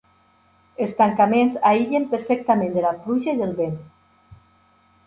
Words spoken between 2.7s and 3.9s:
de la pluja i del vent.